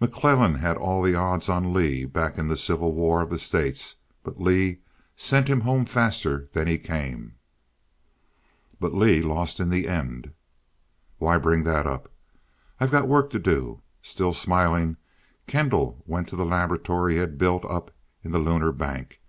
"McClellan 0.00 0.54
had 0.54 0.78
all 0.78 1.02
the 1.02 1.14
odds 1.14 1.50
on 1.50 1.74
Lee 1.74 2.06
back 2.06 2.38
in 2.38 2.46
the 2.48 2.56
Civil 2.56 2.94
War 2.94 3.20
of 3.20 3.28
the 3.28 3.38
States 3.38 3.96
but 4.22 4.40
Lee 4.40 4.78
sent 5.16 5.48
him 5.48 5.60
home 5.60 5.84
faster 5.84 6.48
than 6.54 6.66
he 6.66 6.78
came." 6.78 7.34
"But 8.80 8.94
Lee 8.94 9.20
lost 9.20 9.60
in 9.60 9.68
the 9.68 9.86
end." 9.86 10.32
"Why 11.18 11.36
bring 11.36 11.64
that 11.64 11.86
up? 11.86 12.10
I've 12.80 12.90
got 12.90 13.06
work 13.06 13.28
to 13.32 13.38
do." 13.38 13.82
Still 14.00 14.32
smiling, 14.32 14.96
Kendall 15.46 16.02
went 16.06 16.28
to 16.28 16.36
the 16.36 16.46
laboratory 16.46 17.12
he 17.12 17.18
had 17.18 17.36
built 17.36 17.66
up 17.66 17.90
in 18.24 18.32
the 18.32 18.38
"Lunar 18.38 18.72
Bank." 18.72 19.20